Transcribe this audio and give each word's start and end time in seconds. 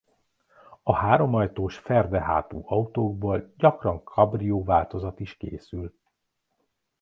A 0.83 0.95
háromajtós 0.95 1.77
ferde 1.77 2.21
hátú 2.21 2.61
autókból 2.65 3.53
gyakran 3.57 4.03
kabrió 4.03 4.63
változat 4.63 5.19
is 5.19 5.37
készül. 5.37 5.93